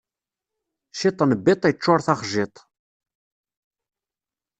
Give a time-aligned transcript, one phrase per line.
[0.99, 2.55] Ciṭ n biṭ iččuṛ taxjiḍt.